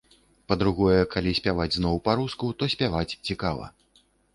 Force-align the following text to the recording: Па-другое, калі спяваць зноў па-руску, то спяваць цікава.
Па-другое, 0.51 0.95
калі 1.13 1.35
спяваць 1.41 1.69
зноў 1.77 2.03
па-руску, 2.09 2.45
то 2.61 2.75
спяваць 2.77 3.09
цікава. 3.27 3.75